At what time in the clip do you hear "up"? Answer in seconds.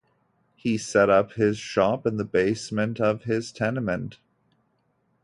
1.11-1.33